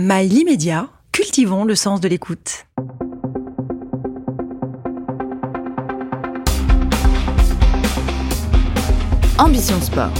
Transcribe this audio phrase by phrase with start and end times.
[0.00, 2.66] Mail immédiat, cultivons le sens de l'écoute.
[9.38, 10.12] Ambition Sport,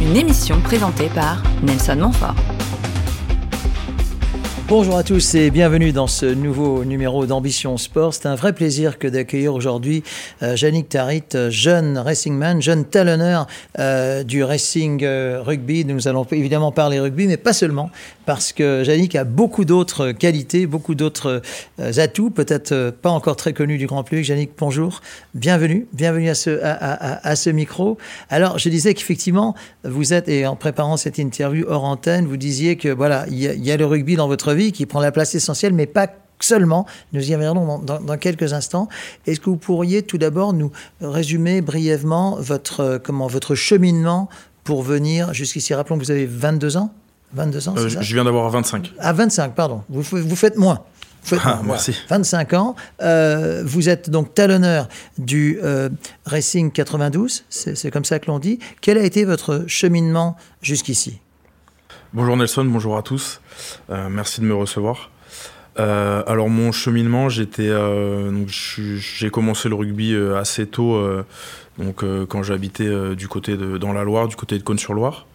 [0.00, 2.34] une émission présentée par Nelson Montfort.
[4.70, 8.14] Bonjour à tous et bienvenue dans ce nouveau numéro d'Ambition Sport.
[8.14, 10.04] C'est un vrai plaisir que d'accueillir aujourd'hui
[10.44, 13.48] euh, Yannick Tarit, jeune racingman, jeune talonneur
[13.80, 15.84] euh, du racing euh, rugby.
[15.84, 17.90] Nous allons évidemment parler rugby, mais pas seulement,
[18.30, 21.42] parce que Yannick a beaucoup d'autres qualités, beaucoup d'autres
[21.80, 24.28] euh, atouts, peut-être euh, pas encore très connus du grand public.
[24.28, 25.00] Yannick, bonjour,
[25.34, 27.98] bienvenue, bienvenue à ce, micro.
[28.28, 32.76] Alors, je disais qu'effectivement, vous êtes, et en préparant cette interview hors antenne, vous disiez
[32.76, 35.74] que voilà, il y, a- le rugby dans votre vie qui prend la place essentielle,
[35.74, 36.06] mais pas
[36.38, 36.86] seulement.
[37.12, 38.88] Nous y reviendrons dans, dans- dans quelques instants.
[39.26, 44.28] Est-ce que vous pourriez tout d'abord nous résumer brièvement votre, euh, comment, votre cheminement
[44.62, 45.74] pour venir jusqu'ici?
[45.74, 46.92] Rappelons que vous avez 22 ans
[47.34, 48.92] 22 ans, Euh, je ça je viens d'avoir 25.
[48.98, 49.82] à 25, pardon.
[49.88, 50.80] Vous, faites moins.
[51.22, 51.72] Vous faites Ah, moins, voilà.
[51.74, 51.94] merci.
[52.08, 52.76] 25 ans.
[53.02, 55.88] Euh, vous êtes donc talonneur du euh,
[56.26, 58.58] Racing 92, c'est comme ça que l'on dit.
[58.80, 61.20] Quel a été votre cheminement jusqu'ici?
[62.12, 63.40] Bonjour Nelson, bonjour à tous.
[63.88, 65.10] Merci de me recevoir.
[65.76, 67.70] Alors mon cheminement, j'étais,
[68.76, 71.00] j'ai commencé le rugby assez tôt,
[71.78, 75.26] donc quand j'habitais du côté de dans la Loire, du côté de Cône-sur-Loire,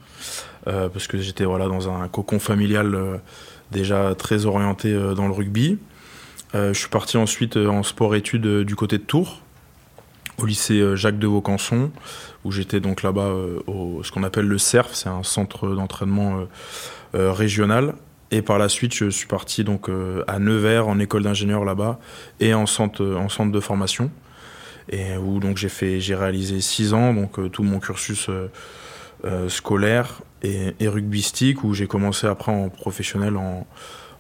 [0.66, 3.18] parce que j'étais voilà dans un cocon familial euh,
[3.72, 5.78] déjà très orienté euh, dans le rugby.
[6.54, 9.42] Euh, je suis parti ensuite euh, en sport-études euh, du côté de Tours,
[10.38, 11.92] au lycée euh, Jacques de Vaucanson,
[12.44, 16.40] où j'étais donc là-bas euh, au ce qu'on appelle le CERF, c'est un centre d'entraînement
[16.40, 16.46] euh,
[17.16, 17.96] euh, régional.
[18.32, 22.00] Et par la suite, je suis parti donc euh, à Nevers en école d'ingénieur là-bas
[22.40, 24.10] et en centre, en centre de formation.
[24.90, 28.48] Et où donc j'ai j'ai réalisé six ans, donc euh, tout mon cursus euh, euh,
[29.48, 33.66] scolaire et, et rugbystique, où j'ai commencé après en professionnel en,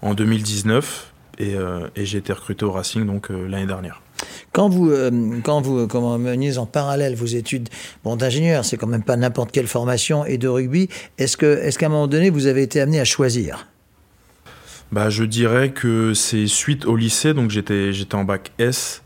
[0.02, 4.02] en 2019 et, euh, et j'ai été recruté au Racing donc euh, l'année dernière.
[4.52, 5.12] Quand vous, euh,
[5.44, 7.70] quand vous euh, comment, meniez en parallèle vos études
[8.04, 11.90] bon, d'ingénieur, c'est quand même pas n'importe quelle formation, et de rugby, est-ce qu'à un
[11.90, 13.68] moment donné, vous avez été amené à choisir?
[14.92, 19.02] Bah, je dirais que c'est suite au lycée, donc j'étais j'étais en bac S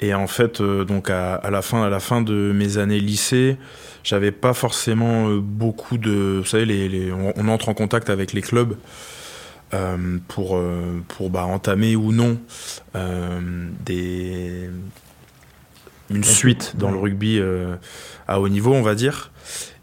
[0.00, 3.00] et en fait euh, donc à, à la fin à la fin de mes années
[3.00, 3.56] lycée,
[4.02, 8.10] j'avais pas forcément euh, beaucoup de vous savez les, les- on, on entre en contact
[8.10, 8.76] avec les clubs
[9.72, 10.60] euh, pour
[11.08, 12.38] pour bah, entamer ou non
[12.96, 13.40] euh,
[13.84, 14.68] des
[16.10, 17.76] une suite dans le rugby euh,
[18.28, 19.32] à haut niveau, on va dire.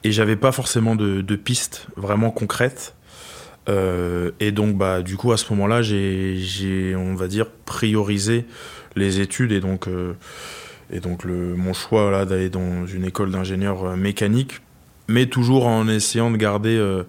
[0.03, 2.93] Et j'avais pas forcément de, de pistes vraiment concrètes.
[3.69, 8.45] Euh, et donc, bah, du coup, à ce moment-là, j'ai, j'ai, on va dire, priorisé
[8.95, 10.13] les études et donc, euh,
[10.91, 14.61] et donc le, mon choix là d'aller dans une école d'ingénieur euh, mécanique,
[15.07, 17.03] mais toujours en essayant de garder euh,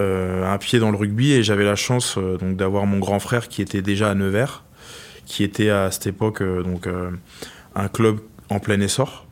[0.00, 1.32] un pied dans le rugby.
[1.32, 4.64] Et j'avais la chance donc d'avoir mon grand frère qui était déjà à Nevers,
[5.26, 6.88] qui était à cette époque donc
[7.74, 9.26] un club en plein essor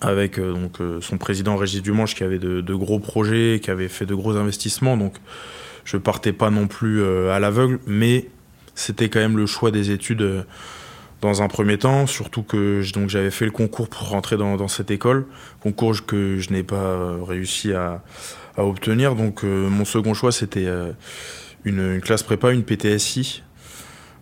[0.00, 4.14] avec donc son président Régis Dumanche qui avait de, gros projets, qui avait fait de
[4.14, 4.96] gros investissements.
[4.96, 5.16] Donc
[5.84, 8.28] je partais pas non plus à l'aveugle, mais
[8.76, 10.42] c'était quand même le choix des études euh,
[11.22, 15.26] dans un premier temps, surtout que j'avais fait le concours pour rentrer dans, cette école,
[15.60, 18.02] concours que je n'ai pas euh, réussi à,
[18.58, 19.16] obtenir.
[19.16, 20.68] Donc euh, mon second choix c'était
[21.64, 23.42] une, classe prépa, une PTSI.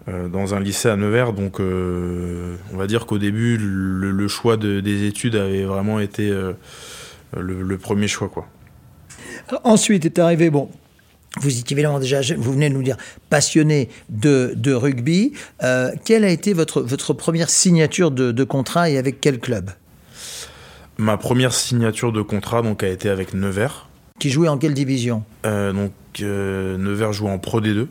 [0.06, 5.06] dans un lycée à Nevers, donc on va dire qu'au début le, choix de- des
[5.06, 6.32] études avait vraiment été
[7.36, 8.30] le, premier choix.
[9.62, 10.68] Ensuite est arrivé, bon,
[11.40, 12.96] vous étiez évidemment déjà, vous venez de nous dire,
[13.30, 15.32] passionné de, de rugby.
[15.62, 19.70] Euh, quelle a été votre, votre première signature de, de contrat et avec quel club?
[20.96, 23.88] Ma première signature de contrat donc a été avec Nevers.
[24.20, 25.24] Qui jouait en quelle division?
[25.44, 25.90] Euh, donc
[26.20, 27.86] euh, Nevers joue en Pro D2.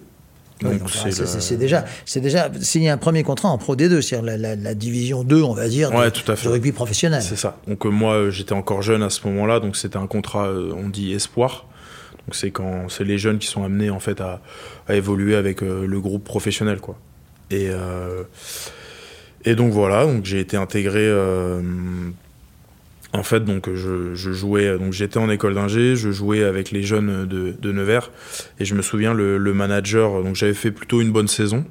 [0.63, 1.19] Oui, c'est
[1.51, 4.73] le- déjà, c'est déjà signer un premier contrat en Pro D2, c'est-à-dire la, la- la
[4.75, 6.45] division 2, on va dire, de, Ouais, tout à fait.
[6.45, 7.21] de rugby professionnel.
[7.21, 7.57] C'est ça.
[7.67, 10.87] Donc euh, moi j'étais encore jeune à ce moment-là, donc c'était un contrat, euh, on
[10.87, 11.65] dit espoir.
[12.27, 14.41] Donc c'est quand c'est les jeunes qui sont amenés en fait à,
[14.89, 16.97] évoluer avec euh, le groupe professionnel quoi.
[17.51, 18.23] Et euh,
[19.45, 21.05] et donc voilà, donc j'ai été intégré.
[21.05, 21.61] euh,
[23.15, 27.27] en fait, donc je, jouais, donc j'étais en école d'ingé, je jouais avec les jeunes
[27.27, 28.09] de, de Nevers,
[28.59, 31.63] et je me souviens le, le manager, donc j'avais fait plutôt une bonne saison,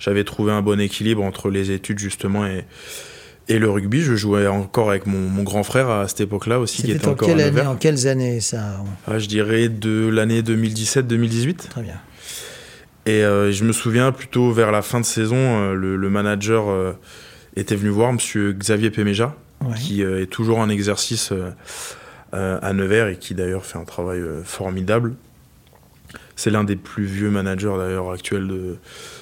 [0.00, 2.64] j'avais trouvé un bon équilibre entre les études justement et,
[3.48, 4.00] et le rugby.
[4.02, 7.12] Je jouais encore avec mon, mon grand frère à cette époque-là aussi, qui était en
[7.12, 11.68] encore quelle année, en quelles années ça Ah, je dirais de l'année 2017-2018.
[11.68, 12.00] Très bien.
[13.06, 16.68] Et euh, je me souviens plutôt vers la fin de saison, euh, le, le manager
[16.70, 16.92] euh,
[17.56, 19.34] était venu voir Monsieur Xavier Péméja,
[19.64, 19.76] Ouais.
[19.78, 21.32] qui est toujours en exercice
[22.32, 25.14] à Nevers et qui d'ailleurs fait un travail formidable.
[26.34, 28.76] C'est l'un des plus vieux managers d'ailleurs actuels de,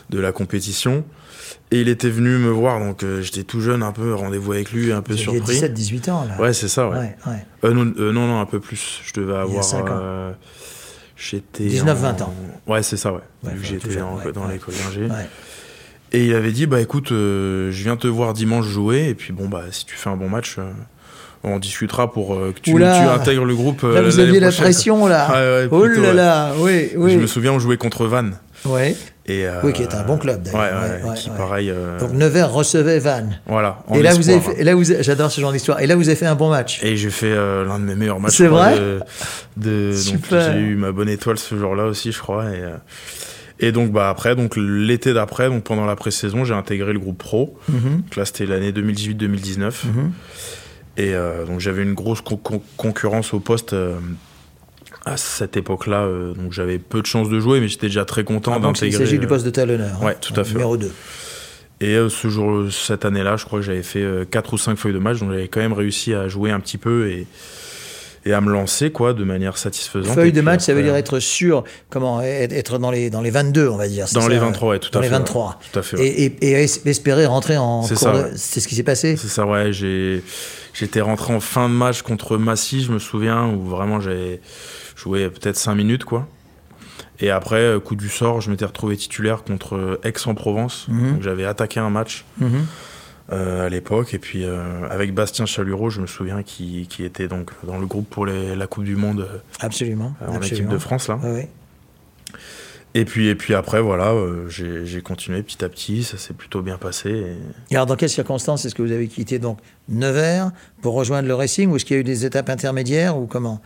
[0.08, 1.04] de la compétition.
[1.70, 4.72] Et il était venu me voir, donc euh, j'étais tout jeune, un peu rendez-vous avec
[4.72, 5.58] lui, un peu Vous surpris.
[5.60, 6.40] 17-18 ans, là.
[6.40, 6.96] Ouais, c'est ça, ouais.
[6.98, 7.44] ouais, ouais.
[7.64, 9.00] Euh, non, euh, non, non, un peu plus.
[9.04, 9.62] Je devais avoir.
[11.16, 11.64] J'étais.
[11.68, 12.34] 19-20 en- ans.
[12.66, 13.20] Ouais, c'est ça, ouais.
[13.44, 13.96] Ouais, Vu que j'étais
[14.32, 15.08] dans l'école d'ingé.
[16.12, 19.48] Et il avait dit, bah écoute, je viens te voir dimanche jouer, et puis bon,
[19.48, 20.56] bah si tu fais un bon match,
[21.42, 23.82] on discutera pour euh, que tu, intègres le groupe.
[23.84, 25.28] euh, Là, vous aviez la pression, là.
[25.62, 26.12] Ouais, oh là ouais.
[26.14, 27.12] là, oui, oui.
[27.14, 28.34] Je me souviens, on jouait contre Vannes.
[28.66, 28.94] Ouais.
[29.26, 30.60] Et, euh, Oui, qui est un bon club, d'ailleurs.
[31.06, 31.72] ouais, qui pareil.
[31.98, 33.38] Donc Nevers recevait Vannes.
[33.46, 33.78] voilà.
[33.94, 34.54] Et là, vous avez espoir.
[34.56, 35.80] fait, et là, vous avez- j'adore ce genre d'histoire.
[35.80, 36.82] Et là, vous avez fait un bon match.
[36.82, 38.36] Et j'ai fait l'un de mes meilleurs matchs.
[38.36, 39.00] C'est vrai de,
[39.56, 42.46] de- j'ai eu ma bonne étoile ce jour-là aussi, je crois.
[42.50, 46.98] Et, et donc bah après, donc l'été d'après, donc pendant la pré-saison, j'ai intégré le
[46.98, 47.56] groupe pro.
[47.68, 49.84] Mhm, Donc là, c'était l'année 2018-2019.
[49.86, 50.12] mhm.
[50.96, 53.72] Et euh, donc j'avais une grosse con- con- concurrence au poste.
[53.72, 53.98] euh,
[55.06, 58.22] à cette époque-là, euh, donc j'avais peu de chances de jouer, mais j'étais déjà très
[58.22, 59.04] content Ah, donc, il d'intégrer.
[59.06, 59.96] s'agit du euh, poste de talonneur.
[60.02, 60.04] hein.
[60.04, 60.92] ouais, tout à fait, Numéro 2.
[61.80, 64.92] Et euh, ce jour, cette année-là, je crois que j'avais fait 4 ou 5 feuilles
[64.92, 67.26] de match, donc j'avais quand même réussi à jouer un petit peu et,
[68.26, 70.14] et à me lancer quoi, de manière satisfaisante.
[70.14, 73.68] Feuille de match, ça veut dire être sûr, comment, être dans les, dans les 22,
[73.68, 74.04] on va dire.
[74.12, 74.40] Dans ça, les ouais.
[74.40, 75.14] 23, ouais, tout Dans à les fait.
[75.14, 75.18] ouais.
[75.20, 75.58] 23.
[75.72, 75.96] Tout à fait.
[75.96, 76.06] ouais.
[76.06, 78.30] Et, et- et es- espérer rentrer en C'est de- ouais.
[78.36, 79.16] C'est ce qui s'est passé?
[79.16, 79.72] C'est ça, ouais.
[79.72, 80.22] J'ai,
[80.74, 84.40] j'étais rentré en fin de match contre Massy, je me souviens, où vraiment j'avais
[84.96, 86.26] joué peut-être 5 minutes, quoi.
[87.22, 90.86] Et après, euh, coup du sort, je m'étais retrouvé titulaire contre Aix-en-Provence.
[90.88, 91.12] Mhm.
[91.12, 92.64] Donc j'avais attaqué un match Mhm.
[93.32, 94.14] euh, à l'époque.
[94.14, 97.86] Et puis euh, avec Bastien Chalureau, je me souviens, qui, qui était donc dans le
[97.86, 100.14] groupe pour les- la Coupe du Monde euh, Absolument.
[100.26, 101.16] en équipe de France, là.
[101.22, 101.50] Ouais.
[102.94, 106.60] Et puis, et puis après, voilà, euh, j'ai, continué petit à petit, ça s'est plutôt
[106.60, 107.08] bien passé.
[107.10, 107.36] et-
[107.72, 109.58] Et alors, dans quelles circonstances est-ce que vous avez quitté donc
[109.88, 110.50] Nevers
[110.82, 113.62] pour rejoindre le Racing ou est-ce qu'il y a eu des étapes intermédiaires ou comment?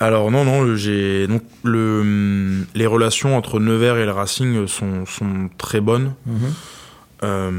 [0.00, 5.50] Alors non, non, j'ai donc le, les relations entre Nevers et le Racing sont, sont
[5.56, 6.36] très bonnes, Mhm.
[7.22, 7.50] euh,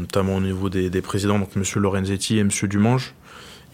[0.00, 3.14] notamment au niveau des, des présidents, donc Monsieur Lorenzetti et Monsieur Dumange.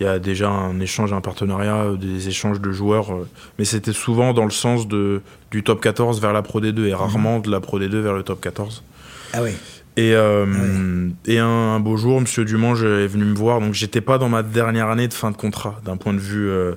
[0.01, 3.29] Il y a déjà un échange, un partenariat, euh, des échanges de joueurs, euh,
[3.59, 6.95] mais c'était souvent dans le sens de, du top 14 vers la Pro D2 et
[6.95, 8.85] rarement de la Pro D2 vers le top 14.
[9.33, 9.51] Ah oui.
[9.99, 13.61] Et, euh, et un, un beau jour, Monsieur Dumange est venu me voir.
[13.61, 15.81] Donc j'étais pas dans ma dernière année de fin de contrat.
[15.85, 16.75] D'un point de vue, euh,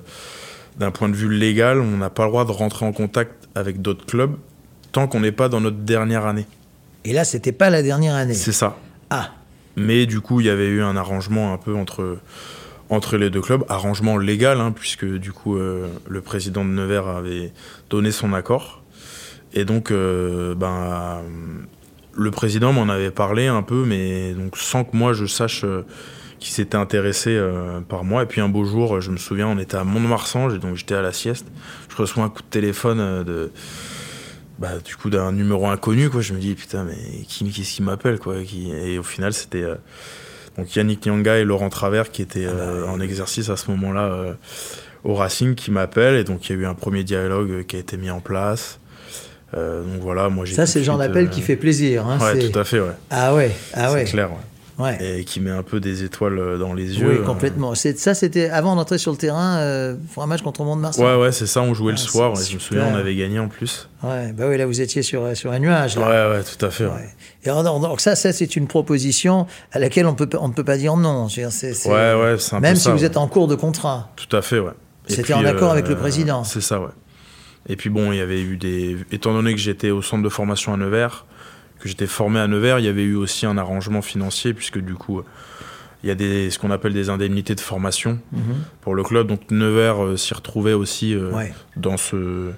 [0.76, 3.80] d'un point de vue légal, on n'a pas le droit de rentrer en contact avec
[3.80, 4.34] d'autres clubs
[4.90, 6.46] tant qu'on n'est pas dans notre dernière année.
[7.04, 8.34] Et là, c'était pas la dernière année.
[8.34, 8.76] C'est ça.
[9.08, 9.30] Ah,
[9.76, 12.18] Mais du coup, il y avait eu un arrangement un peu entre
[12.92, 17.08] entre les deux clubs, arrangement légal, hein, puisque du coup euh, le président de Nevers
[17.08, 17.52] avait
[17.88, 18.82] donné son accord.
[19.54, 21.22] Et donc, euh, ben,
[22.14, 25.86] le président m'en avait parlé un peu, mais donc sans que moi je sache euh,
[26.38, 28.24] qu'il s'était intéressé euh, par moi.
[28.24, 31.02] Et puis un beau jour, je me souviens, on était à Mont-de-Marsan, donc j'étais à
[31.02, 31.46] la sieste.
[31.88, 33.50] Je reçois un coup de téléphone de
[34.58, 37.82] bah, du coup d'un numéro inconnu quoi je me dis putain mais qui qu'est-ce qui
[37.82, 39.64] m'appelle quoi et au final c'était
[40.58, 44.32] donc Yannick Nyanga et Laurent Travers qui étaient euh, en exercice à ce moment-là euh,
[45.04, 47.76] au Racing qui m'appellent et donc il y a eu un premier dialogue euh, qui
[47.76, 48.78] a été mis en place
[49.54, 52.06] donc voilà moi j'ai ça, c'est le genre d'appel qui fait plaisir.
[52.06, 54.04] Hein, ouais c'est- tout à fait ouais Ah ouais, ah c'est ouais.
[54.04, 54.36] clair ouais.
[54.82, 55.18] Ouais.
[55.20, 57.24] et qui met un peu des étoiles euh, dans les yeux Oui, euh.
[57.24, 57.74] complètement.
[57.74, 61.02] C'est- Ça, c'était avant d'entrer sur le terrain euh, pour un match contre Mont-de-Marsan.
[61.04, 62.96] ouais ouais c'est ça on jouait Ah, le soir c'est ouais, je me souviens on
[62.96, 65.96] avait gagné en plus Ouais, bah oui, là, vous étiez sur, sur un nuage.
[65.96, 66.30] ouais Là.
[66.30, 66.90] ouais tout à fait ouais.
[66.90, 67.08] Ouais.
[67.44, 70.64] Et alors, donc ça, ça c'est une proposition à laquelle on peut, on ne peut
[70.64, 71.28] pas dire non.
[71.28, 73.04] C'est- c'est- Ouais, ouais, c'est un peu Même si ça, vous ouais.
[73.04, 74.10] êtes en cours de contrat.
[74.16, 74.72] Tout à fait, ouais.
[75.06, 76.44] C'était en accord avec le président.
[76.44, 76.86] C'est ça, ouais.
[77.68, 78.96] Et puis bon, il y avait eu des.
[79.12, 81.26] Étant donné que j'étais au centre de formation à Nevers,
[81.82, 84.94] que j'étais formé à Nevers, il y avait eu aussi un arrangement financier, puisque du
[84.94, 85.20] coup,
[86.02, 88.18] il y a des, ce qu'on appelle des indemnités de formation
[88.80, 89.26] pour le club.
[89.28, 91.52] Donc Nevers euh, s'y retrouvait aussi euh, Ouais.
[91.76, 92.50] dans ce,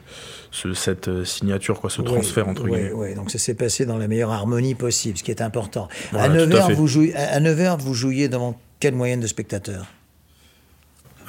[0.50, 2.92] ce- cette euh, signature, quoi, ce transfert, entre oui, guillemets.
[2.94, 3.14] oui.
[3.14, 5.88] donc ça s'est passé dans la meilleure harmonie possible, ce qui est important.
[6.12, 9.26] à, Voilà, tout à Nevers, vous jouiez, à Nevers, vous jouiez devant quelle moyenne de
[9.26, 9.86] spectateurs?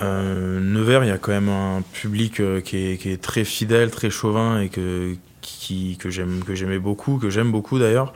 [0.01, 3.91] Euh, Nevers, il y a quand même un public qui, est, qui est très fidèle,
[3.91, 8.13] très chauvin et que, qui, que j'aime que j'aimais beaucoup, que j'aime beaucoup d'ailleurs.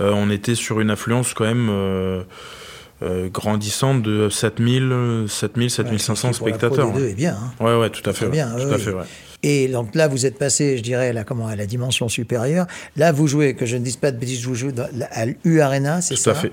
[0.00, 2.22] Euh, on était sur une affluence quand même euh,
[3.02, 6.92] euh, grandissante de 7000, 7000, 7500 Ouais, spectateurs.
[6.92, 7.10] D2 ouais.
[7.10, 7.36] est bien.
[7.36, 7.64] hein.
[7.64, 8.28] Ouais, ouais, tout à fait.
[8.28, 8.82] bien, ouais, oui, tout à oui.
[8.82, 9.04] fait, ouais.
[9.44, 12.66] Et donc là, vous êtes passé, je dirais, là, comment, à la dimension supérieure.
[12.96, 15.60] Là, vous jouez, que je ne dise pas de bêtises, vous jouez dans, à l'U
[15.60, 16.50] Arena, c'est Tout ça à fait.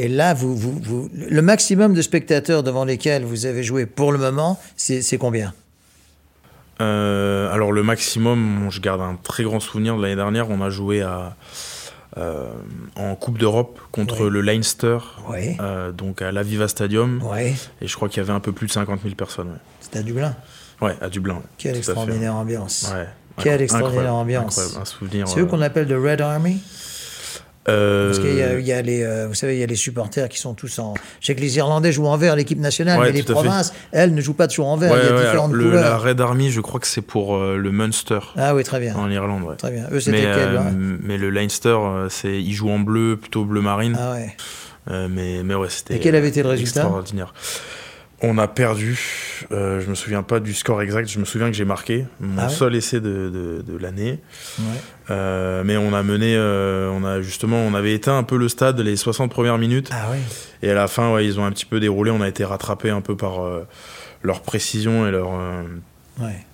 [0.00, 4.12] Et là, vous, vous, vous- le maximum de spectateurs devant lesquels vous avez joué pour
[4.12, 5.52] le moment, c'est combien?
[6.80, 10.50] Euh, alors le maximum, je garde un très grand souvenir de l'année dernière.
[10.50, 11.36] On a joué à,
[12.18, 12.50] euh,
[12.96, 14.30] en Coupe d'Europe contre Ouais.
[14.30, 14.98] le Leinster,
[15.28, 15.56] Ouais.
[15.60, 17.22] euh, donc à l'Aviva Stadium.
[17.22, 19.58] Ouais, Et je crois qu'il y avait un peu plus de 50 000 personnes.
[19.80, 20.34] C'est à Dublin.
[20.80, 21.42] Ouais, à Dublin.
[21.58, 22.86] Quelle extraordinaire ambiance.
[23.38, 24.58] Quelle Incroyable, extraordinaire ambiance.
[24.58, 25.28] incroyable, un souvenir.
[25.28, 26.58] C'est eux qu'on appelle le Red Army?
[27.68, 29.66] Euh, Parce qu'il y a, il y a les, euh, vous savez, il y a
[29.66, 30.94] les supporters qui sont tous en.
[31.20, 34.14] Je sais que les Irlandais jouent en vert, l'équipe nationale, Ouais, mais les provinces, elles,
[34.14, 34.92] ne jouent pas toujours en vert.
[34.92, 35.82] ouais, il y a ouais, différentes le- couleurs.
[35.82, 38.94] la Red Army, je crois que c'est pour euh, le Munster Ah oui, très bien.
[38.96, 39.56] en Irlande.
[39.58, 39.86] Très bien.
[39.92, 40.60] Eux, c'était Mais, quel
[41.02, 41.76] mais le Leinster,
[42.08, 43.96] c'est, ils jouent en bleu, plutôt bleu marine.
[44.00, 44.36] Ah ouais.
[45.08, 45.94] Mais, mais ouais, c'était.
[45.96, 46.80] Et quel avait été le résultat?
[46.80, 47.32] Extraordinaire.
[48.24, 48.98] On a perdu.
[49.50, 51.08] Euh, je me souviens pas du score exact.
[51.08, 54.20] Je me souviens que j'ai marqué mon Ah ouais seul essai de, de, de l'année.
[54.60, 54.64] Ouais.
[55.10, 56.36] Euh, mais on a mené.
[56.36, 59.90] euh, on a justement, on avait éteint un peu le stade les 60 premières minutes.
[59.92, 60.06] Ah.
[60.62, 62.12] Et à la fin, ils ont un petit peu déroulé.
[62.12, 63.66] On a été rattrapé un peu par euh,
[64.22, 65.30] leur précision et leur,
[66.20, 66.44] Ouais.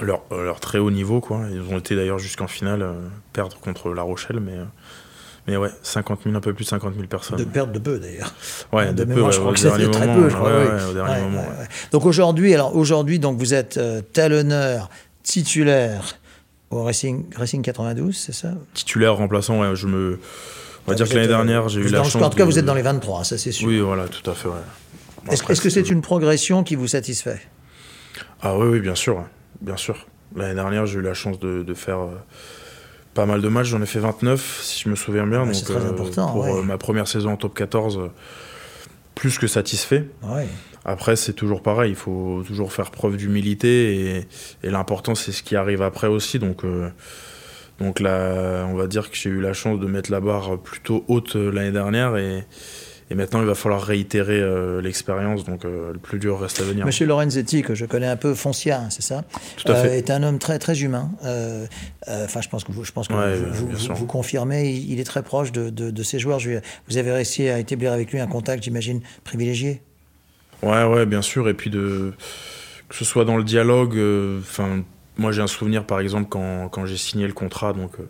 [0.00, 1.20] leur, leur très haut niveau.
[1.20, 1.42] Quoi.
[1.52, 2.86] Ils ont été d'ailleurs jusqu'en finale
[3.34, 4.40] perdre contre La Rochelle.
[4.40, 4.54] Mais,
[5.46, 7.36] mais ouais, 50 000, un peu plus de 50 000 personnes.
[7.38, 8.32] De perte de peu d'ailleurs.
[8.72, 10.64] Ouais, de de peu, mémoire, ouais, je crois que c'était très peu, je crois, ouais,
[10.64, 10.70] oui.
[10.84, 11.44] ouais, au dernier moment.
[11.90, 14.88] Donc aujourd'hui, alors aujourd'hui, donc vous êtes euh, talonneur
[15.22, 16.18] titulaire
[16.70, 18.52] au Racing, Racing 92, c'est ça?
[18.74, 20.18] Titulaire, remplaçant, ouais, je me...
[20.86, 22.48] On va dire que l'année euh, dernière, j'ai eu la chance En tout cas, de-
[22.50, 23.68] vous êtes dans les 23, ça c'est sûr.
[23.68, 24.54] Oui, voilà, tout à fait, ouais.
[25.30, 27.40] Est-ce que c'est une progression qui vous satisfait?
[28.40, 29.22] Ah oui, oui, bien sûr, ouais,
[29.60, 30.06] bien sûr.
[30.34, 32.08] L'année dernière, j'ai eu la chance de, de faire euh,
[33.14, 35.40] pas mal de matchs, j'en ai fait 29, si je me souviens bien.
[35.40, 36.52] Ouais, donc, c'est très important, Pour ouais.
[36.52, 38.08] euh, ma première saison en top 14, euh,
[39.14, 40.06] plus que satisfait.
[40.22, 40.46] Ouais.
[40.84, 44.28] Après, c'est toujours pareil, il faut toujours faire preuve d'humilité et,
[44.64, 46.38] et l'important, c'est ce qui arrive après aussi.
[46.38, 46.88] Donc, euh,
[47.78, 51.04] donc là, on va dire que j'ai eu la chance de mettre la barre plutôt
[51.08, 52.44] haute euh, l'année dernière et,
[53.12, 55.44] et maintenant, il va falloir réitérer euh, l'expérience.
[55.44, 56.86] Donc, euh, le plus dur reste à venir.
[56.86, 59.22] Monsieur Lorenzetti, que je connais un peu, foncien, c'est ça
[59.58, 59.98] Tout à Euh, fait.
[59.98, 61.10] est un homme très très humain.
[61.24, 61.66] Euh,
[62.08, 64.70] euh, Enfin, je pense que vous, je pense que Ouais, vous, vous- confirmez.
[64.70, 66.38] Il, il est très proche de, de, de ses joueurs.
[66.38, 69.82] Je- vous avez réussi à établir avec lui un contact, j'imagine, privilégié.
[70.62, 71.48] Ouais, ouais, bien sûr.
[71.50, 72.14] Et puis de
[72.88, 73.96] que ce soit dans le dialogue.
[73.96, 74.82] euh, Enfin,
[75.18, 78.04] moi j'ai un souvenir par exemple quand, quand j'ai signé le contrat donc euh,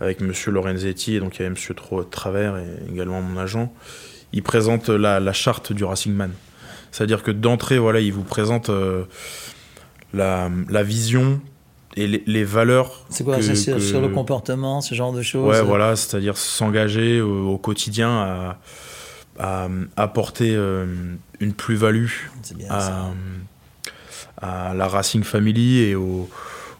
[0.00, 3.72] avec Monsieur Lorenzetti et donc il y avait Monsieur Tro- Travers et également mon agent.
[4.32, 6.32] Il présente la, la charte du Racing Man.
[6.92, 9.04] C'est-à-dire que d'entrée, voilà, il vous présente euh,
[10.14, 11.40] la, la vision
[11.96, 13.06] et les, les valeurs.
[13.08, 15.96] C'est quoi que- C'est sur, que- sur le comportement, ce genre de choses Ouais, voilà,
[15.96, 18.58] c'est-à-dire s'engager au, au quotidien à,
[19.38, 20.86] à apporter euh,
[21.40, 22.08] une plus-value
[22.70, 23.08] à,
[24.70, 26.28] à la Racing Family et au,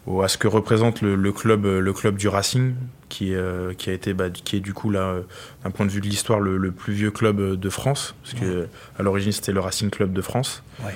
[0.05, 2.73] au- à ce que représente le, le club, le club du Racing,
[3.09, 5.21] qui, euh, qui a été, bah, qui est du coup là, euh,
[5.63, 8.33] d'un point de vue de l'histoire, le, le plus vieux club euh, de France, parce
[8.35, 8.67] que
[8.99, 10.63] à l'origine c'était le Racing Club de France.
[10.85, 10.95] Ouais.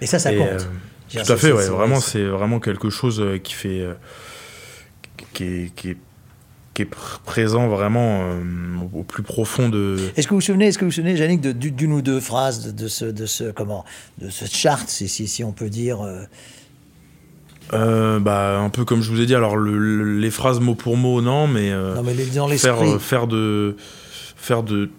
[0.00, 0.48] Et ça, ça Et, compte.
[0.48, 3.86] euh, tout à fait, ouais, vraiment, c'est- vraiment quelque chose qui fait,
[5.32, 5.96] qui est, qui est,
[6.74, 8.24] qui est pr- présent vraiment
[8.92, 9.96] au plus profond de.
[10.16, 12.66] Est-ce que vous vous souvenez, est-ce que vous vous souvenez, Yannick, d'une ou deux phrases
[12.66, 13.84] de, de ce, de ce, comment,
[14.20, 16.02] de ce charte, si, si, si on peut dire.
[17.72, 20.74] Euh, bah, un peu comme je vous ai dit, alors le- le- les phrases mot
[20.74, 22.88] pour mot, non, mais, euh, non, mais les- dans faire, l'esprit.
[22.92, 23.76] euh, faire de.
[24.36, 24.90] Faire de.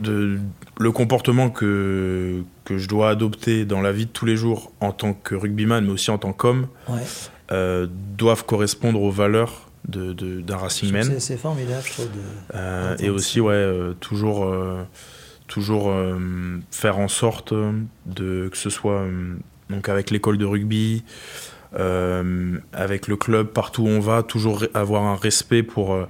[0.00, 0.38] de
[0.78, 4.90] le comportement que, que je dois adopter dans la vie de tous les jours en
[4.92, 7.86] tant que rugbyman, mais aussi en tant qu'homme, Ouais.
[8.16, 11.14] doivent correspondre aux valeurs de- de- d'un Racing Man.
[11.18, 12.08] C'est- formidable, je trouve.
[12.08, 13.02] De...
[13.04, 14.50] Et aussi, ouais, toujours,
[15.46, 15.92] toujours
[16.70, 17.52] faire en sorte
[18.06, 19.04] de que ce soit
[19.70, 21.04] donc avec l'école de rugby,
[21.78, 26.06] euh, avec le club, partout où on va, toujours avoir un respect pour euh,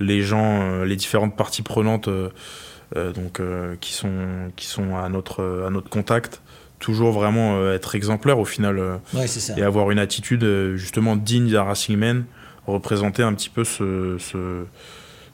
[0.00, 2.30] les gens, euh, les différentes parties prenantes, euh,
[2.94, 6.42] donc euh, qui sont qui sont à notre à notre contact.
[6.78, 8.78] Toujours vraiment être exemplaire au final
[9.14, 9.24] Ouais,
[9.56, 10.44] et avoir une attitude
[10.76, 12.24] justement digne d'un Racing Man,
[12.66, 14.64] représenter un petit peu ce, ce,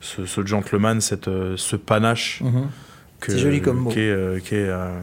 [0.01, 2.69] ce, ce gentleman, cette, ce panache Mhm.
[3.27, 3.91] C'est joli comme mot.
[3.91, 5.01] qui est, qui est, euh,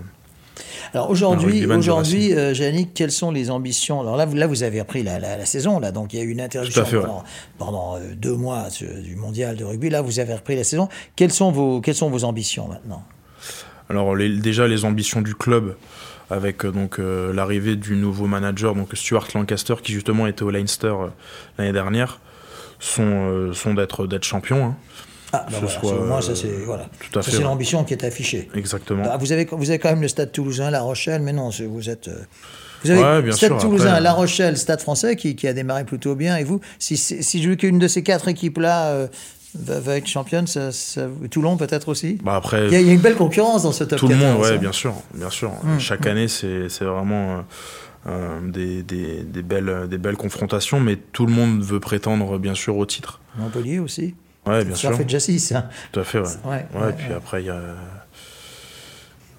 [0.93, 4.01] Alors aujourd'hui, du aujourd'hui, euh, Yannick, quelles sont les ambitions?
[4.01, 6.21] Alors là, vous, là, vous avez repris la, la- la saison, là, donc il y
[6.21, 6.39] a eu une
[6.81, 7.03] à fait, ouais.
[7.57, 9.89] pendant, euh, deux mois ce- du mondial de rugby.
[9.89, 10.89] Là, vous avez repris la saison.
[11.15, 13.03] Quelles sont vos, quelles sont vos ambitions maintenant?
[13.89, 15.75] Alors les- déjà les ambitions du club
[16.29, 20.51] avec euh, donc euh, l'arrivée du nouveau manager donc Stuart Lancaster qui justement était au
[20.51, 21.07] Leinster euh,
[21.57, 22.19] l'année dernière
[22.79, 24.75] sont, euh, sont d'être d'être champion hein.
[25.31, 26.85] Ah, Que ben ce voilà, soit, moi, ça euh, c'est voilà.
[27.11, 27.49] tout à Ça, fait c'est ouais.
[27.49, 28.49] l'ambition qui est affichée.
[28.55, 31.49] exactement Ah, vous, avez, vous avez quand même le Stade Toulousain, La Rochelle, mais non,
[31.69, 32.07] vous êtes.
[32.07, 32.21] euh,
[32.83, 35.47] Vous avez Ouais, bien Stade sûr, Toulousain, après, La euh, Rochelle, Stade Français qui, qui
[35.47, 36.37] a démarré plutôt bien.
[36.37, 39.07] Et vous, si, si, si je veux qu'une de ces quatre équipes-là euh,
[39.53, 42.87] va, va être championne, ça, ça- Toulon peut-être aussi bah après il y, a, il
[42.87, 44.57] y a une belle concurrence dans ce top Tout le 14, monde, ouais, hein.
[44.57, 45.51] bien sûr, bien sûr.
[45.63, 47.41] Mm, Chaque année, c'est c'est vraiment euh,
[48.07, 52.55] euh, des, des, des belles, des belles confrontations, mais tout le monde veut prétendre, bien
[52.55, 53.19] sûr, au titre.
[53.37, 54.15] Montpellier aussi.
[54.45, 54.95] Ouais, bien ça sûr.
[54.95, 55.51] fait déjà 6.
[55.51, 55.65] Hein.
[55.91, 56.25] Tout à fait, ouais.
[56.45, 57.59] Ouais, puis après, il y a.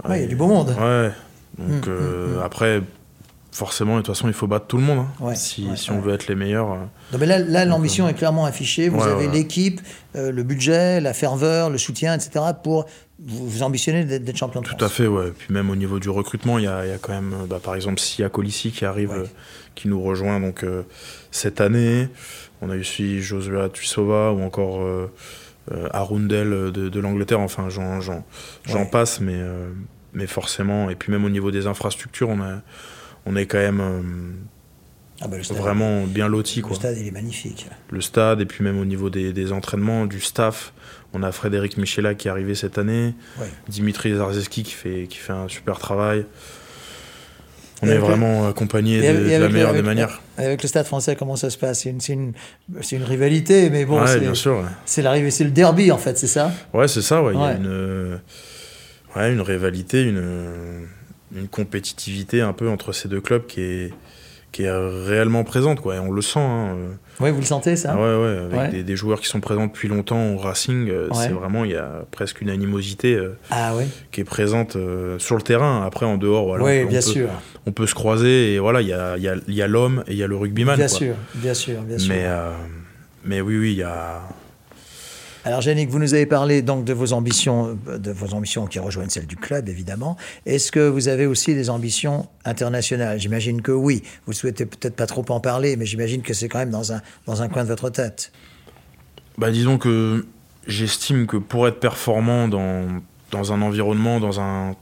[0.09, 0.71] Il y a du beau monde.
[0.81, 1.11] Ouais.
[1.59, 2.43] Donc, Mm, euh, mm, mm.
[2.43, 2.81] après,
[3.53, 5.01] forcément, de toute façon, il faut battre tout le monde.
[5.01, 5.09] hein.
[5.25, 6.01] Ouais, si, ouais, si on ouais.
[6.01, 6.73] veut être les meilleurs.
[6.73, 6.77] euh,
[7.13, 8.89] Non, mais là, l'ambition est clairement affichée.
[8.89, 9.81] Vous avez l'équipe,
[10.17, 12.45] euh, le budget, la ferveur, le soutien, etc.
[12.63, 12.87] pour
[13.27, 14.83] vous, ambitionnez d'être champion de Tout France.
[14.83, 15.33] à fait, ouais.
[15.37, 17.47] Puis même au niveau du recrutement, il y a, il y a quand même, euh,
[17.47, 19.19] bah, par exemple, Sia Colissi qui arrive, Ouais.
[19.19, 19.27] euh,
[19.75, 20.83] qui nous rejoint donc euh,
[21.31, 22.09] cette année.
[22.63, 25.09] On a eu aussi Joshua Tuisova ou encore euh,
[25.93, 27.41] Arundel de, de l'Angleterre.
[27.41, 28.85] Enfin, j'en, Ouais.
[28.91, 29.39] passe, mais,
[30.13, 30.91] mais forcément.
[30.91, 32.61] Et puis même au niveau des infrastructures, on, a,
[33.27, 34.37] on est quand même
[35.23, 36.61] Ah bah, stade, vraiment bien loti.
[36.61, 36.77] Le Quoi.
[36.77, 37.67] stade, il est magnifique.
[37.91, 40.73] Le stade, et puis même au niveau des, des entraînements, du staff.
[41.13, 43.15] On a Frédéric Michela qui est arrivé cette année.
[43.41, 43.47] Ouais.
[43.69, 46.25] Dimitri Zarzeski qui fait, qui fait un super travail.
[47.83, 49.83] On Et est vraiment accompagné Et de, avec- de et la avec le- meilleure des
[49.83, 50.21] manières.
[50.37, 51.81] Avec le stade français, comment ça se passe?
[51.81, 52.01] C'est une,
[52.93, 54.25] une, rivalité, mais bon, ouais, c'est- ouais.
[55.03, 56.53] l'arrivée, c'est le derby en fait, c'est ça?
[56.75, 57.23] Ouais, c'est ça.
[57.23, 58.17] ouais, Il y a une, euh,
[59.33, 60.87] une rivalité, une,
[61.35, 63.95] une compétitivité un peu entre ces deux clubs qui est,
[64.53, 64.71] qui est
[65.07, 65.81] réellement présente.
[65.81, 66.39] Quoi, et on le sent.
[66.39, 66.89] hein, euh.
[67.21, 68.69] Oui, vous le sentez ça Ah ouais, ouais, avec Ouais.
[68.71, 71.17] Des, des joueurs qui sont présents depuis longtemps au Racing, euh, Ouais.
[71.17, 75.19] c'est vraiment, il y a presque une animosité euh, Ah oui, qui est présente euh,
[75.19, 75.85] sur le terrain.
[75.87, 77.29] Après, en dehors, voilà, oui, on, peut, bien peut- sûr,
[77.67, 80.03] on peut se croiser et voilà, il y a, y a- il y a l'homme
[80.09, 80.77] et il y a le rugbyman.
[80.77, 80.97] bien quoi.
[80.97, 82.15] sûr, bien sûr, bien sûr.
[82.15, 82.27] Mais,
[83.25, 84.21] mais oui, oui, il y a.
[85.45, 89.09] Alors, Yannick, vous nous avez parlé donc de vos ambitions, de vos ambitions qui rejoignent
[89.09, 90.17] celles du club, évidemment.
[90.45, 93.19] Est-ce que vous avez aussi des ambitions internationales?
[93.19, 94.03] J'imagine que oui.
[94.27, 97.01] Vous souhaitez peut-être pas trop en parler, mais j'imagine que c'est quand même dans un,
[97.27, 98.33] dans un coin de votre tête.
[99.39, 100.27] Bah, disons que
[100.67, 102.87] j'estime que pour être performant dans,
[103.31, 104.77] dans un environnement, dans un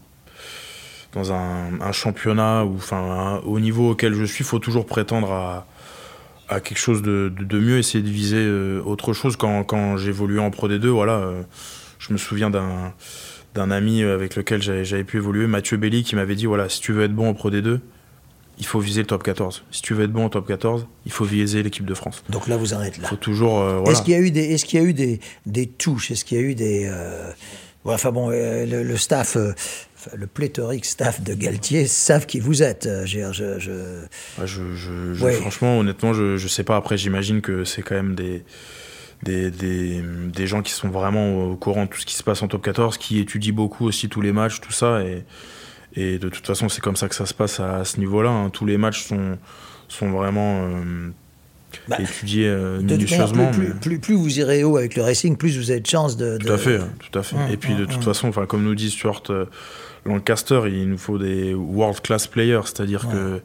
[1.15, 5.33] dans un, championnat ou enfin un- au niveau auquel je suis, il faut toujours prétendre
[5.33, 5.67] à,
[6.49, 9.37] à quelque chose de, de- de mieux, essayer de viser euh, autre chose.
[9.37, 11.43] Quand, quand j'évoluais en Pro D2, voilà, euh,
[11.99, 12.93] je me souviens d'un
[13.55, 16.81] d'un ami avec lequel j'avais j'avais pu évoluer, Mathieu Belli, qui m'avait dit voilà, si
[16.81, 17.81] tu veux être bon en Pro D2,
[18.59, 19.65] il faut viser le top 14.
[19.71, 22.23] Si tu veux être bon en top 14, il faut viser l'équipe de France.
[22.29, 23.09] Donc là, vous arrêtez Il là.
[23.09, 23.61] faut toujours.
[23.61, 23.93] euh, voilà.
[23.93, 26.11] Est-ce qu'il y a eu des, est-ce qu'il y a eu des, des touches?
[26.11, 26.91] Est-ce qu'il y a eu des,
[27.85, 29.53] ouais, enfin bon, euh, le, le staff, euh,
[29.97, 32.89] enfin, le pléthorique staff de Galtier savent qui vous êtes.
[33.05, 33.71] Je, je, je-
[34.41, 35.33] Ouais, je, je- je- Ouais.
[35.33, 36.77] Franchement, honnêtement, je, je sais pas.
[36.77, 38.45] Après, j'imagine que c'est quand même des,
[39.23, 42.43] des, des, des gens qui sont vraiment au courant de tout ce qui se passe
[42.43, 45.01] en top 14, qui étudient beaucoup aussi tous les matchs, tout ça.
[45.03, 45.25] Et,
[45.95, 48.31] et de toute façon, c'est comme ça que ça se passe à, ce niveau-là.
[48.31, 48.51] hein.
[48.51, 49.39] Tous les matchs sont,
[49.89, 51.11] sont vraiment euh,
[51.87, 53.51] Bah, étudiés euh, de manière, minutieusement.
[53.51, 55.87] plus, mais- plus, plus, plus vous irez haut avec le racing, plus vous avez de
[55.87, 56.37] chances de.
[56.39, 57.37] Tout de- à fait, hein, tout à fait.
[57.37, 58.03] Hum, et puis de hum, toute hum.
[58.03, 59.47] façon, comme nous dit Stuart euh,
[60.05, 63.41] Lancaster, il nous faut des world class players, c'est-à-dire que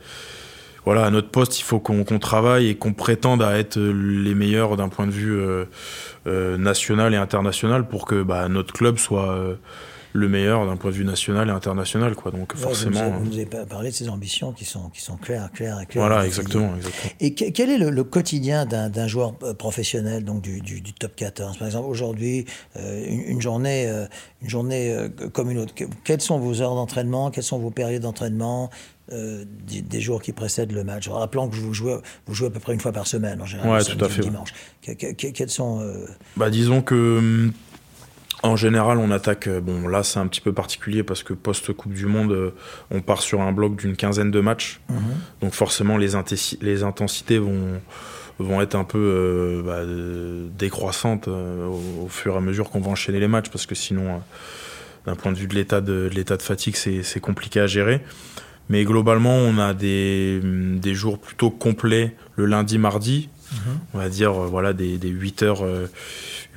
[0.85, 4.75] voilà, à notre poste, il faut qu'on travaille et qu'on prétende à être les meilleurs
[4.75, 5.63] d'un point de vue euh,
[6.27, 9.55] euh, national et international pour que bah, notre club soit euh,
[10.15, 12.31] le meilleur d'un point de vue national et international, quoi.
[12.31, 14.63] Donc Ouais, forcément, Vous, nous avez- euh, vous nous avez parlé de ces ambitions qui
[14.63, 16.05] sont, qui sont claires, claires et claires.
[16.07, 17.11] voilà, exactement, exactement.
[17.19, 20.81] Et que- quel est le, le quotidien d'un d'un joueur euh, professionnel, donc du, du-
[20.81, 22.45] du top 14 Par exemple, aujourd'hui,
[22.77, 24.05] euh, une, une journée, euh,
[24.43, 25.73] une journée euh, comme une autre.
[25.73, 27.31] Que- Quelles sont vos heures d'entraînement?
[27.31, 28.69] Quelles sont vos périodes d'entraînement?
[29.11, 32.51] Euh, des, des jours qui précèdent le match Rappelons que vous jouez, vous jouez à
[32.51, 34.53] peu près une fois par semaine, en général, Ouais, le tout à fait, dimanche.
[34.81, 35.81] Que- que- que- quels sont...
[35.81, 36.05] euh,
[36.37, 37.51] Bah disons que hum,
[38.43, 41.73] en général on attaque euh, bon là c'est un petit peu particulier parce que post
[41.73, 42.51] Coupe du Monde euh,
[42.91, 44.81] on part sur un bloc d'une quinzaine de matchs.
[44.89, 44.97] Mhm.
[45.41, 46.11] donc forcément les,
[46.61, 47.79] les intensités vont
[48.39, 52.79] vont être un peu euh, bah, décroissantes euh, au, au fur et à mesure qu'on
[52.79, 54.17] va enchaîner les matchs parce que sinon euh,
[55.05, 58.01] d'un point de vue de l'état de, de fatigue c'est compliqué à gérer.
[58.69, 63.29] Mais globalement on a des, hum, des jours plutôt complets le lundi mardi.
[63.93, 65.87] On va dire voilà des, des 8h 8h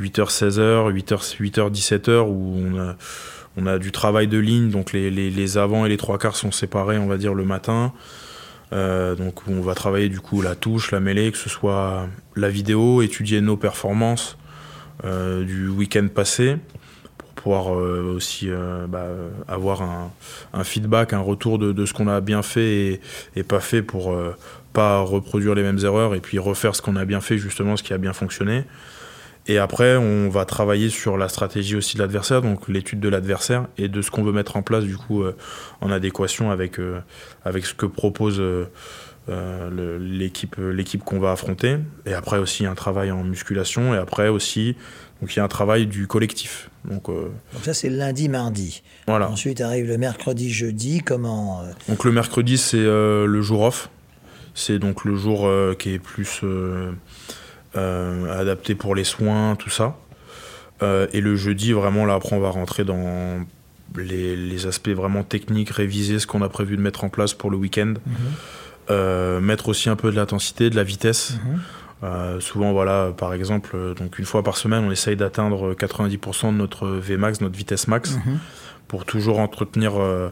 [0.00, 2.96] 16h 8h 8h 17h où on a
[3.58, 6.36] on a du travail de ligne donc les, les, les avants et les trois quarts
[6.36, 7.92] sont séparés on va dire le matin
[8.72, 12.48] Euh, donc on va travailler du coup la touche la mêlée que ce soit la
[12.48, 14.36] vidéo étudier nos performances
[15.04, 16.56] euh, du week-end passé
[17.16, 19.06] pour pouvoir euh, aussi euh, bah,
[19.46, 20.10] avoir un,
[20.52, 23.00] un feedback un retour de, de ce qu'on a bien fait et,
[23.36, 24.34] et pas fait pour euh,
[24.76, 27.82] pas reproduire les mêmes erreurs et puis refaire ce qu'on a bien fait, justement, ce
[27.82, 28.64] qui a bien fonctionné.
[29.48, 33.68] Et après, on va travailler sur la stratégie aussi de l'adversaire, donc l'étude de l'adversaire
[33.78, 35.36] et de ce qu'on veut mettre en place, du coup, euh,
[35.80, 37.00] en adéquation avec, euh,
[37.44, 41.78] avec ce que propose euh, l'équipe l'équipe qu'on va affronter.
[42.06, 43.94] Et après aussi, un travail en musculation.
[43.94, 44.76] Et après aussi,
[45.20, 46.70] donc il y a un travail du collectif.
[46.84, 48.82] Donc euh, Donc ça, c'est lundi, mardi.
[49.06, 49.30] voilà.
[49.30, 51.00] Ensuite arrive le mercredi, jeudi.
[51.00, 53.90] Comment Donc le mercredi, c'est euh, le jour off.
[54.54, 56.40] C'est donc le jour euh, qui est plus
[57.76, 59.96] adapté pour les soins, tout ça.
[60.82, 63.44] Euh, et le jeudi, vraiment, là, après, on va rentrer dans
[63.96, 67.50] les, les aspects vraiment techniques, réviser ce qu'on a prévu de mettre en place pour
[67.50, 67.94] le week-end.
[69.40, 71.34] mettre aussi un peu de l'intensité, de la vitesse.
[71.44, 71.60] Mhm.
[72.04, 76.52] Euh, souvent, voilà, par exemple, euh, donc une fois par semaine, on essaye d'atteindre 90%
[76.52, 78.38] de notre Vmax, notre vitesse max, Mhm.
[78.86, 80.28] pour toujours entretenir euh,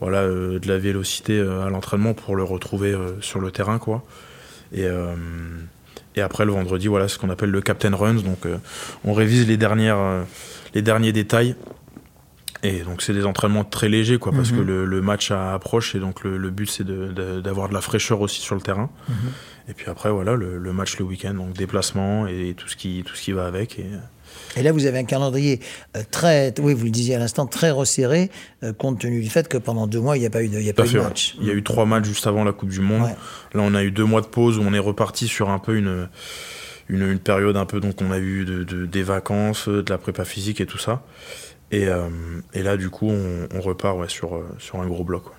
[0.00, 3.78] voilà, euh, de la vélocité euh, à l'entraînement pour le retrouver euh, sur le terrain.
[3.80, 4.04] Quoi.
[4.72, 5.12] Et, euh,
[6.18, 8.22] et après, le vendredi, voilà, ce qu'on appelle le Captain Runs.
[8.22, 8.58] Donc, euh,
[9.04, 10.22] on révise les, dernières, euh,
[10.74, 11.54] les derniers détails.
[12.64, 14.58] Et donc, c'est des entraînements très légers, quoi, parce Mhm.
[14.58, 17.74] que le, le match approche et donc le, le but, c'est de- de- d'avoir de,
[17.74, 18.90] la fraîcheur aussi sur le terrain.
[19.08, 19.14] Mhm.
[19.68, 23.04] Et puis après, voilà, le, le match le week-end, donc déplacement et tout ce qui,
[23.06, 23.78] tout ce qui va avec.
[23.78, 23.86] Et,
[24.56, 25.60] Et là, vous avez un calendrier
[25.96, 28.30] euh, très, oui, vous le disiez à l'instant, très resserré,
[28.62, 30.58] euh, compte tenu du fait que pendant deux mois, il n'y a pas eu de,
[30.58, 31.36] il y a pas eu de match.
[31.40, 33.02] Il y a eu trois matchs juste avant la Coupe du Monde.
[33.02, 33.14] Ouais.
[33.54, 35.76] Là, on a eu deux mois de pause où on est reparti sur un peu
[35.76, 36.08] une,
[36.88, 39.98] une, une période un peu, donc on a eu de, de- des vacances, de la
[39.98, 41.02] prépa physique et tout ça.
[41.70, 42.08] Et, euh,
[42.54, 45.26] et là, du coup, on, on repart ouais, sur, sur un gros bloc.
[45.26, 45.32] ouais.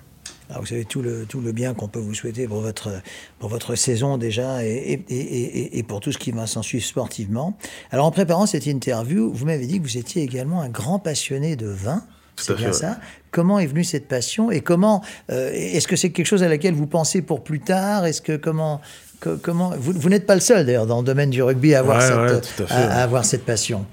[0.50, 2.90] Alors, vous savez tout le, tout le bien qu'on peut vous souhaiter pour votre,
[3.38, 7.56] pour votre saison déjà et, et, et, pour tout ce qui va s'en suivre sportivement.
[7.92, 11.54] Alors, en préparant cette interview, vous m'avez dit que vous étiez également un grand passionné
[11.56, 12.02] de vin.
[12.36, 12.98] C'est bien fait, ça.
[13.30, 16.74] Comment est venue cette passion et comment euh, est-ce que c'est quelque chose à laquelle
[16.74, 18.06] vous pensez pour plus tard?
[18.06, 18.80] Est-ce que comment
[19.20, 21.80] que- comment vous, vous n'êtes pas le seul d'ailleurs dans le domaine du rugby à
[21.80, 23.02] avoir, Ouais, cette, ouais, à fait, à- à ouais.
[23.02, 23.84] avoir cette passion.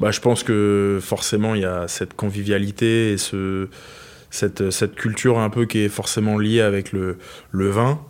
[0.00, 3.68] Bah, je pense que forcément, il y a cette convivialité et ce,
[4.34, 7.18] cette, cette culture un peu qui est forcément liée avec le,
[7.52, 8.00] le vin.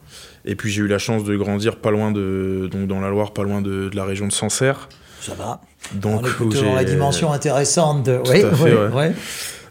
[0.47, 3.33] Et puis j'ai eu la chance de grandir pas loin de, donc dans la Loire,
[3.33, 4.89] pas loin de, de la région de Sancerre.
[5.21, 5.61] Ça va.
[5.95, 8.21] Donc, On est plutôt dans la dimension intéressante de.
[8.27, 8.89] Oui, fait, oui, ouais.
[8.89, 9.13] ouais.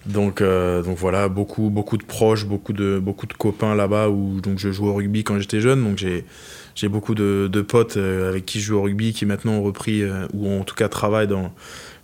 [0.06, 4.42] Donc, euh, donc voilà, beaucoup, beaucoup de proches, beaucoup de, beaucoup de copains là-bas où
[4.42, 5.82] donc je jouais au rugby quand j'étais jeune.
[5.84, 6.26] Donc j'ai,
[6.76, 9.64] j'ai beaucoup de, de potes euh, avec qui je joue au rugby qui maintenant ont
[9.64, 11.54] repris euh, ou en tout cas travaillent dans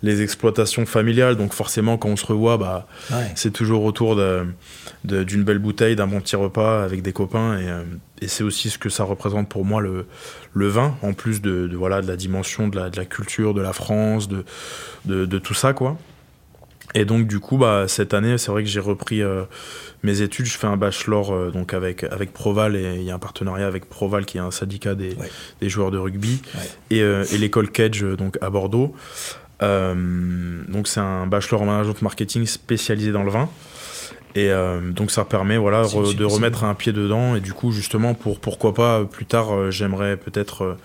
[0.01, 1.35] les exploitations familiales.
[1.35, 3.31] Donc forcément, quand on se revoit, bah, Ouais.
[3.35, 4.45] c'est toujours autour de-
[5.03, 7.59] de- d'une belle bouteille, d'un bon petit repas avec des copains.
[7.59, 10.05] Et, et c'est aussi ce que ça représente pour moi le,
[10.53, 13.53] le vin, en plus de, de, voilà, de la dimension de la, de la culture,
[13.53, 14.45] de la France, de,
[15.03, 15.97] de, de tout ça, quoi.
[16.95, 19.43] Et donc du coup, bah, cette année, c'est vrai que j'ai repris euh,
[20.03, 20.47] mes études.
[20.47, 23.67] Je fais un bachelor euh, donc avec, avec Proval et il y a un partenariat
[23.67, 25.29] avec Proval qui est un syndicat des, Ouais.
[25.61, 26.61] des joueurs de rugby Ouais.
[26.97, 28.95] et, euh, et l'école Kedge euh, donc à Bordeaux.
[29.61, 33.49] Euh, donc c'est un bachelor en management marketing spécialisé dans le vin.
[34.35, 37.71] Et euh, donc ça permet voilà re- de remettre un pied dedans et du coup
[37.71, 40.77] justement pour pourquoi pas plus tard j'aimerais peut-être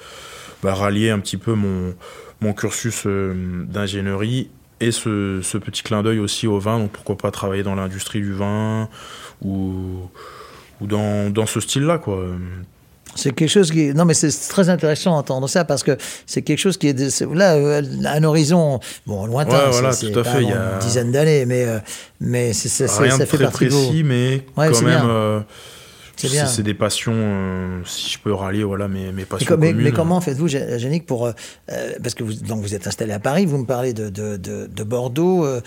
[0.62, 1.94] bah, rallier un petit peu mon,
[2.40, 4.48] mon cursus d'ingénierie
[4.80, 8.20] et ce, ce petit clin d'œil aussi au vin donc pourquoi pas travailler dans l'industrie
[8.20, 8.88] du vin
[9.42, 9.72] ou,
[10.80, 12.24] ou dans, dans ce style là quoi
[13.14, 13.94] C'est quelque chose qui.
[13.94, 16.94] Non, mais c'est très intéressant d'entendre ça parce que c'est quelque chose qui est.
[16.94, 20.78] de- Là, euh, un horizon, bon, lointain, Ouais, voilà, c'est pas fait, y a- une
[20.80, 21.78] dizaine d'années, mais, euh,
[22.20, 25.02] mais c'est- rien ça de fait très partie de vos- précis mais Ouais, quand même
[25.06, 25.40] euh,
[26.16, 26.46] C'est c'est bien.
[26.46, 30.20] c'est des passions euh, si je peux rallier voilà mes, passions mais- communes mais comment
[30.20, 31.26] faites-vous, Yannick, pour.
[31.26, 31.32] euh,
[31.72, 34.36] euh, parce que vous, donc vous êtes installé à Paris, vous me parlez de, de,
[34.36, 35.44] de, de Bordeaux.
[35.44, 35.60] euh,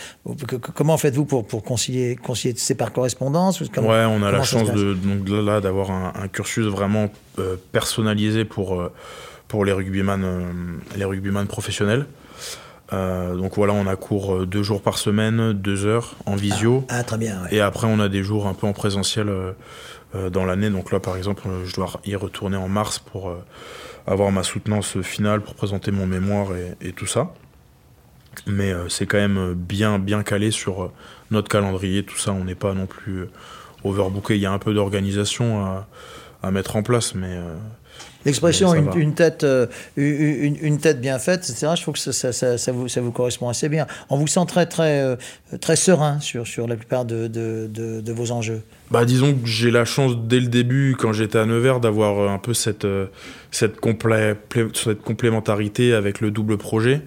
[0.48, 4.32] que- que- comment faites-vous pour, pour concilier, concilier C'est par correspondance comment- ouais, on a
[4.32, 7.10] la chance de donc là, d'avoir un, un cursus vraiment
[7.72, 8.82] personnalisé pour
[9.48, 10.24] pour les rugbyman
[10.96, 12.06] les rugbyman professionnels.
[12.94, 16.86] Euh, donc voilà, on a cours deux jours par semaine, deux heures en visio.
[16.88, 17.50] Ah, très bien, ouais.
[17.56, 19.52] Et après, on a des jours un peu en présentiel euh,
[20.14, 20.70] dans l'année.
[20.70, 23.44] Donc là, par exemple, euh, je dois y retourner en mars pour euh,
[24.06, 27.34] avoir ma soutenance finale, pour présenter mon mémoire et, et tout ça.
[28.46, 30.92] Mais euh, c'est quand même bien, bien calé sur euh,
[31.32, 32.32] notre calendrier, tout ça.
[32.32, 33.32] On n'est pas non plus euh,
[33.84, 34.36] overbooké.
[34.36, 35.88] Il y a un peu d'organisation à,
[36.44, 37.56] à mettre en place, mais euh,
[38.28, 41.72] L'expression une, tête, euh, une, une tête bien faite, etc.
[41.76, 43.88] Je trouve que ça, ça, ça, ça vous, ça vous correspond assez bien.
[44.10, 45.16] On vous sent très, très, euh,
[45.60, 48.62] très serein sur, sur la plupart de, de, de, de vos enjeux.
[48.92, 52.30] Bah, disons que j'ai la chance dès le début, quand j'étais à Nevers, d'avoir euh,
[52.30, 52.86] un peu cette,
[53.52, 57.02] cette, complé- plé- cette complémentarité avec le double projet.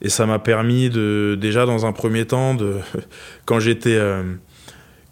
[0.00, 2.76] Et ça m'a permis de, déjà dans un premier temps, de,
[3.46, 4.22] quand j'étais euh,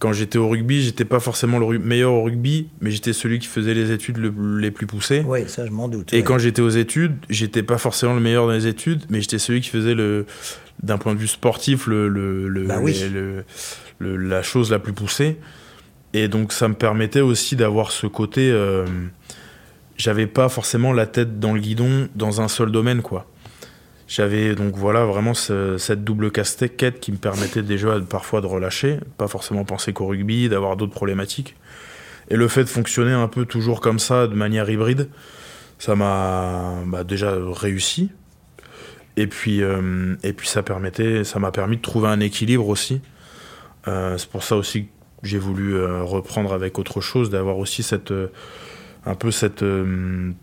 [0.01, 3.47] quand j'étais au rugby, j'étais pas forcément le meilleur au rugby, mais j'étais celui qui
[3.47, 5.23] faisait les études le- les plus poussées.
[5.25, 6.13] Oui, ça, je m'en doute.
[6.13, 6.23] Et ouais.
[6.25, 9.61] quand j'étais aux études, j'étais pas forcément le meilleur dans les études, mais j'étais celui
[9.61, 10.25] qui faisait le,
[10.83, 12.99] d'un point de vue sportif, le, le, le- Bah oui.
[13.13, 13.45] le-
[14.17, 15.37] la chose la plus poussée.
[16.15, 18.51] Et donc ça me permettait aussi d'avoir ce côté.
[18.51, 18.87] euh,
[19.99, 23.27] j'avais pas forcément la tête dans le guidon dans un seul domaine, quoi.
[24.11, 28.99] J'avais donc voilà vraiment ce- cette double casquette qui me permettait déjà parfois de relâcher,
[29.18, 31.55] pas forcément penser qu'au rugby, d'avoir d'autres problématiques.
[32.29, 35.09] Et le fait de fonctionner un peu toujours comme ça, de manière hybride,
[35.79, 38.11] ça m'a bah, déjà réussi.
[39.16, 43.01] Et puis, euh, et puis ça permettait, ça m'a permis de trouver un équilibre aussi.
[43.87, 44.88] Euh, c'est pour ça aussi que
[45.23, 48.12] j'ai voulu euh, reprendre avec autre chose, d'avoir aussi cette,
[49.07, 49.64] un peu cette,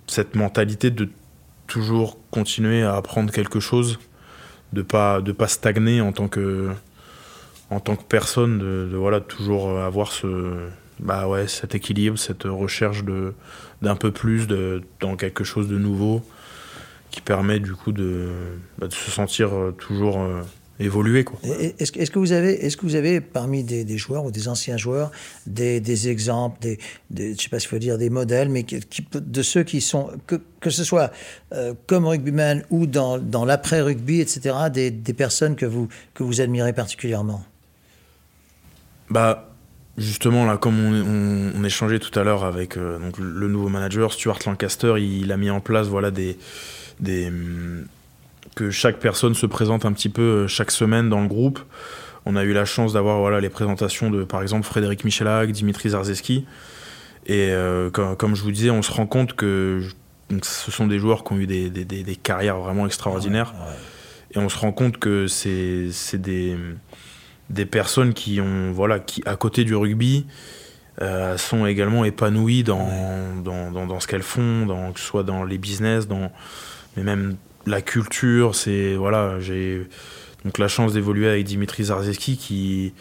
[0.08, 1.10] cette mentalité de
[1.68, 4.00] toujours continuer à apprendre quelque chose,
[4.74, 6.70] de pas pas stagner en tant que
[7.70, 13.04] en tant que personne, de, voilà toujours avoir ce bah ouais cet équilibre, cette recherche
[13.82, 16.24] d'un peu plus de dans quelque chose de nouveau
[17.12, 18.30] qui permet du coup de,
[18.78, 20.20] bah, de se sentir toujours
[20.80, 21.26] évoluer.
[21.80, 24.48] Est-ce que, est que, vous avez, est-ce que vous avez parmi des, joueurs ou des
[24.48, 25.12] anciens joueurs
[25.46, 29.06] des, des exemples, des, des, je sais pas s'il faut dire des modèles, mais qui,
[29.14, 31.12] de ceux qui sont, que, que ce soit
[31.54, 36.42] euh, comme rugbyman ou dans, dans l'après-rugby, etc., des, des, personnes que vous, que vous
[36.42, 37.44] admirez particulièrement?
[39.10, 39.50] Bah,
[39.98, 44.14] justement, là, comme on, on, échangeait tout à l'heure avec euh, donc, le nouveau manager,
[44.14, 46.38] Stuart Lancaster, il, il, a mis en place voilà, des,
[47.00, 47.32] des
[48.58, 51.60] que chaque personne se présente un petit peu euh, chaque semaine dans le groupe.
[52.26, 55.92] On a eu la chance d'avoir voilà, les présentations de, par exemple, Frédéric Michelak, Dimitri
[55.92, 56.44] Zarzeski.
[57.28, 59.82] Et euh, comme, je vous disais, on se rend compte que
[60.42, 63.54] ce sont des joueurs qui ont eu des, des, des, carrières vraiment extraordinaires.
[64.32, 66.58] Et on se rend compte que c'est des,
[67.50, 70.26] des personnes qui ont, voilà, qui, à côté du rugby,
[71.02, 72.90] euh, sont également épanouies dans,
[73.44, 76.32] dans, dans, dans, ce qu'elles font, dans, que ce soit dans les business, dans,
[76.96, 79.88] mais même la culture, c'est voilà, j'ai
[80.46, 82.94] donc la chance d'évoluer avec Dimitri Zarzeski qui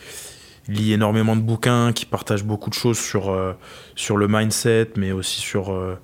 [0.69, 3.53] lit énormément de bouquins, qui partage beaucoup de choses sur euh,
[3.95, 5.97] sur le mindset, mais aussi sur euh,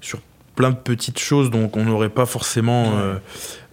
[0.00, 0.20] sur
[0.54, 2.92] plein de petites choses dont on n'aurait pas forcément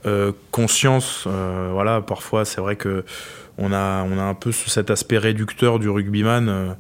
[0.06, 1.28] euh, conscience.
[1.28, 3.04] voilà, parfois c'est vrai que
[3.58, 6.78] on a on a un peu cet aspect réducteur du rugbyman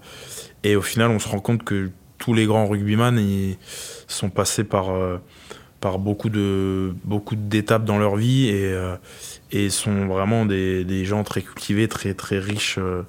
[0.63, 3.57] et au final on se rend compte que tous les grands rugbyman ils
[4.07, 4.93] sont passés par
[5.81, 8.95] par beaucoup de beaucoup d'étapes dans leur vie et, euh,
[9.51, 12.77] et sont vraiment des, des, gens très cultivés, très très riches.
[12.77, 13.03] Euh.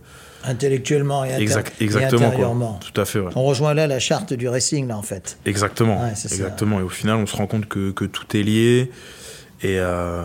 [0.45, 2.81] Intellectuellement et, exactement, intérieurement.
[2.81, 3.21] Tout à fait.
[3.37, 5.39] On rejoint là la charte du racing, là, en fait.
[5.45, 6.09] Exactement.
[6.09, 6.81] exactement.
[6.81, 8.91] Et au final, on se rend compte que, que tout est lié.
[9.63, 10.25] Et, euh,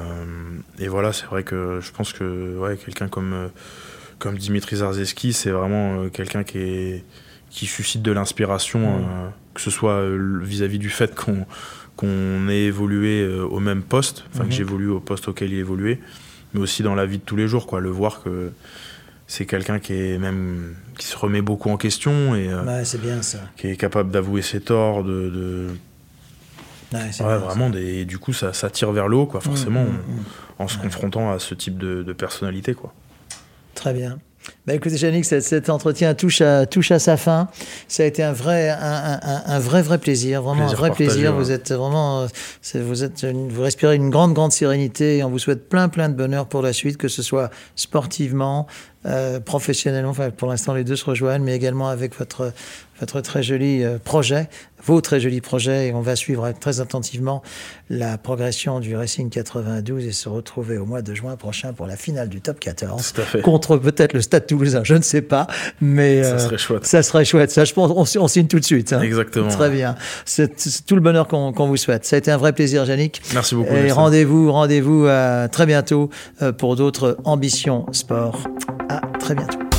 [0.80, 3.50] et voilà, c'est vrai que je pense que ouais, quelqu'un comme,
[4.18, 7.04] comme Dimitri Zarzeski, c'est vraiment quelqu'un qui, est,
[7.50, 9.34] qui suscite de l'inspiration, mm.
[9.54, 10.02] que ce soit
[10.42, 11.46] vis-à-vis -vis du fait qu'on
[11.96, 14.52] qu'on ait évolué euh, au même poste, enfin que mhm.
[14.52, 16.00] j'évolue au poste auquel il évoluait,
[16.54, 18.52] mais aussi dans la vie de tous les jours, quoi, le voir que
[19.28, 23.22] c'est quelqu'un qui est même qui se remet beaucoup en question et euh, c'est bien
[23.22, 23.40] ça.
[23.58, 25.68] qui est capable d'avouer ses torts, de, de...
[26.94, 30.16] Ouais, vraiment des, du coup ça, ça, tire vers le haut quoi, forcément, mm, mm,
[30.16, 30.24] mm.
[30.60, 32.94] en se confrontant à ce type de, de personnalité quoi.
[33.74, 34.18] Très bien.
[34.66, 37.48] Bah écoutez, Yannick, cet, entretien touche à, touche à sa fin.
[37.88, 41.34] Ça a été un vrai, un, un, un vrai, vrai plaisir, vraiment un vrai plaisir.
[41.34, 42.28] Vous êtes vraiment,
[42.74, 46.16] vous êtes, vous respirez une grande, grande sérénité et on vous souhaite plein, plein de
[46.16, 48.68] bonheur pour la suite, que ce soit sportivement,
[49.06, 50.10] euh, professionnellement.
[50.10, 52.52] Enfin, pour l'instant, les deux se rejoignent, mais également avec votre,
[53.00, 54.50] votre très joli euh, projet,
[54.84, 55.88] vos très jolis projets.
[55.88, 57.44] Et on va suivre très attentivement
[57.90, 61.98] la progression du Racing 92 et se retrouver au mois de juin prochain pour la
[61.98, 63.14] finale du Top 14.
[63.44, 65.46] Contre peut-être le Stade Toulousain, je ne sais pas.
[65.82, 66.86] Mais ça euh, serait chouette.
[66.86, 67.52] Ça serait chouette.
[67.52, 68.92] Ça, je pense, on, signe tout de suite.
[68.92, 69.02] Hein.
[69.02, 69.50] Exactement.
[69.50, 69.96] Très bien.
[70.26, 72.06] C'est tout le bonheur qu'on vous souhaite.
[72.06, 73.22] Ça a été un vrai plaisir, Yannick.
[73.36, 73.74] Merci beaucoup.
[73.74, 75.08] Et rendez-vous, rendez-vous
[75.52, 76.10] très bientôt
[76.58, 78.40] pour d'autres ambitions sport.
[79.20, 79.75] Très bientôt.